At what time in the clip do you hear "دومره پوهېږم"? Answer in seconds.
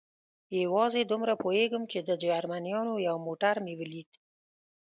1.11-1.83